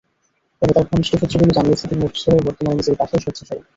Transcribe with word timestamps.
তবে 0.61 0.71
তাঁর 0.75 0.87
ঘনিষ্ঠ 0.89 1.11
সূত্রগুলো 1.13 1.55
জানিয়েছে, 1.57 1.85
তিনি 1.89 2.01
অসুস্থ 2.03 2.25
হয়ে 2.29 2.45
বর্তমানে 2.47 2.77
নিজের 2.79 2.95
বাসায় 2.99 3.21
শয্যাশায়ী। 3.25 3.61